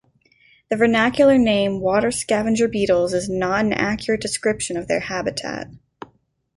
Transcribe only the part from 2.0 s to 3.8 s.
scavenger beetles" is not an